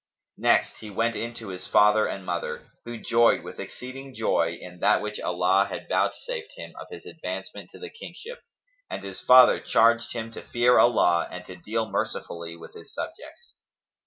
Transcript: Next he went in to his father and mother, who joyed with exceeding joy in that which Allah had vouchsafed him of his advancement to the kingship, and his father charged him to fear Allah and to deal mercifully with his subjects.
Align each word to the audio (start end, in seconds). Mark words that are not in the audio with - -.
Next 0.39 0.79
he 0.79 0.89
went 0.89 1.15
in 1.15 1.35
to 1.35 1.49
his 1.49 1.67
father 1.67 2.07
and 2.07 2.25
mother, 2.25 2.71
who 2.85 2.97
joyed 2.97 3.43
with 3.43 3.59
exceeding 3.59 4.15
joy 4.15 4.57
in 4.59 4.79
that 4.79 4.99
which 4.99 5.19
Allah 5.19 5.67
had 5.69 5.87
vouchsafed 5.87 6.53
him 6.57 6.73
of 6.79 6.87
his 6.89 7.05
advancement 7.05 7.69
to 7.69 7.77
the 7.77 7.91
kingship, 7.91 8.41
and 8.89 9.03
his 9.03 9.21
father 9.21 9.59
charged 9.59 10.13
him 10.13 10.31
to 10.31 10.41
fear 10.41 10.79
Allah 10.79 11.27
and 11.29 11.45
to 11.45 11.55
deal 11.55 11.87
mercifully 11.87 12.55
with 12.57 12.73
his 12.73 12.91
subjects. 12.91 13.57